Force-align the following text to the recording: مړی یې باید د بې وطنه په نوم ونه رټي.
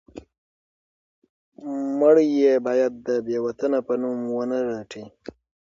مړی 1.99 2.27
یې 2.41 2.53
باید 2.67 2.93
د 3.07 3.09
بې 3.25 3.37
وطنه 3.45 3.77
په 3.87 3.93
نوم 4.01 4.19
ونه 4.37 4.59
رټي. 4.69 5.03